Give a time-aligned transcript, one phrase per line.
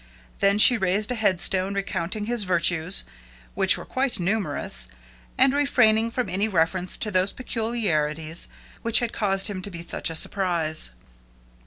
[0.39, 3.03] Then she raised a headstone recounting his virtues,
[3.53, 4.87] which were quite numerous,
[5.37, 8.47] and refraining from any reference to those peculiarities
[8.81, 10.89] which had caused him to be such a surprise.